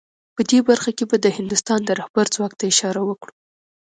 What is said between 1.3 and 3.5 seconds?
هندوستان د رهبر ځواک ته اشاره وکړو